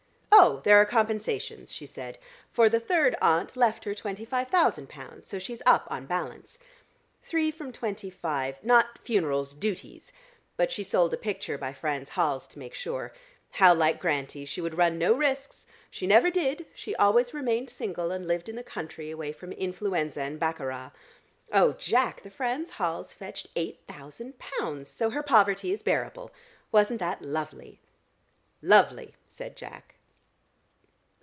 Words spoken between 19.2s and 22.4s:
from influenza and baccarat. Oh, Jack, the